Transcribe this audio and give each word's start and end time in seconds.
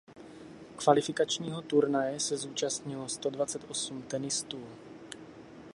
Kvalifikačního 0.77 1.61
turnaje 1.61 2.19
se 2.19 2.37
zúčastnilo 2.37 3.09
sto 3.09 3.29
dvacet 3.29 3.61
osm 3.71 4.01
tenistů. 4.01 4.63